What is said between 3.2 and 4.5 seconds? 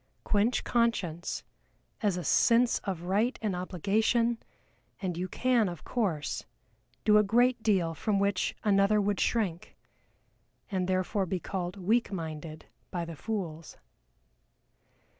and obligation,